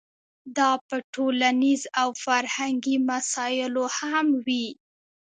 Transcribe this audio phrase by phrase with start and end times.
[0.57, 4.67] دا په ټولنیزو او فرهنګي مسایلو هم وي.